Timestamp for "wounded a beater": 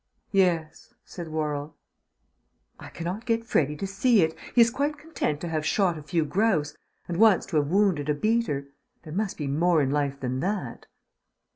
7.67-8.69